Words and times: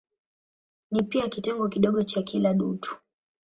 Ni 0.91 1.03
pia 1.03 1.29
kitengo 1.29 1.69
kidogo 1.69 2.03
cha 2.03 2.21
kila 2.21 2.53
dutu. 2.53 2.95